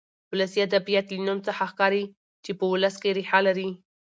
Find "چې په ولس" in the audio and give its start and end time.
2.43-2.95